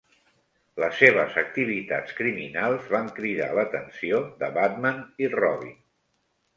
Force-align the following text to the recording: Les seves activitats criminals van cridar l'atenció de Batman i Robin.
Les 0.83 0.95
seves 1.01 1.37
activitats 1.41 2.17
criminals 2.21 2.89
van 2.97 3.13
cridar 3.21 3.53
l'atenció 3.61 4.25
de 4.43 4.53
Batman 4.61 5.03
i 5.29 5.33
Robin. 5.39 5.81